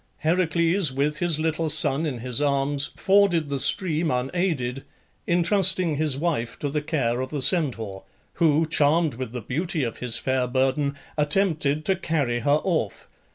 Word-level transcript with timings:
Heracles, 0.17 0.91
with 0.91 1.17
his 1.19 1.39
little 1.39 1.69
son 1.69 2.07
in 2.07 2.17
his 2.21 2.41
arms, 2.41 2.89
forded 2.95 3.49
the 3.49 3.59
stream 3.59 4.09
unaided, 4.09 4.83
intrusting 5.27 5.97
his 5.97 6.17
wife 6.17 6.57
to 6.57 6.69
the 6.69 6.81
care 6.81 7.21
of 7.21 7.29
the 7.29 7.39
Centaur, 7.43 8.01
who, 8.41 8.65
charmed 8.65 9.13
with 9.13 9.31
the 9.31 9.41
beauty 9.41 9.83
of 9.83 9.99
his 9.99 10.17
fair 10.17 10.47
burden, 10.47 10.97
attempted 11.19 11.85
to 11.85 11.95
carry 11.95 12.39
her 12.39 12.59
off. 12.63 13.07